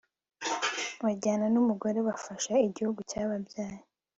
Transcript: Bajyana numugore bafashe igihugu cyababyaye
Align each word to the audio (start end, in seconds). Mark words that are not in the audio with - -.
Bajyana 1.03 1.45
numugore 1.53 1.99
bafashe 2.07 2.53
igihugu 2.67 2.99
cyababyaye 3.09 3.77